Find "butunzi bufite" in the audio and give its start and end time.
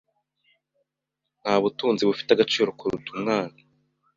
1.63-2.29